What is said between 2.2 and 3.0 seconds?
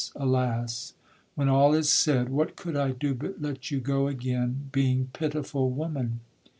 What could I